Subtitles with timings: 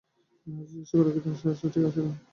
[0.41, 2.13] তিনি হাসতে চেষ্টা করেন, কিন্তু হাসি ঠিক আসে না।